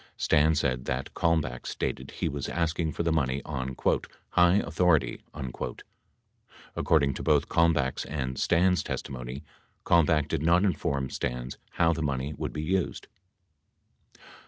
Stans 0.17 0.59
said 0.61 0.85
that 0.85 1.13
Kalmbach 1.13 1.67
stated 1.67 2.09
he 2.09 2.27
was 2.27 2.49
asking 2.49 2.91
for 2.91 3.03
the 3.03 3.11
money 3.11 3.43
on 3.45 3.75
"high 4.29 4.55
authority." 4.55 5.21
72 5.35 5.75
According 6.75 7.13
to 7.13 7.21
both 7.21 7.47
Kalmbach's 7.47 8.05
and 8.05 8.39
Stans' 8.39 8.81
testimony, 8.81 9.43
Kalmbach 9.85 10.27
did 10.27 10.41
not 10.41 10.63
inform 10.63 11.11
Stans 11.11 11.59
how 11.73 11.93
the 11.93 12.01
money 12.01 12.33
would 12.35 12.51
be 12.51 12.63
used. 12.63 13.09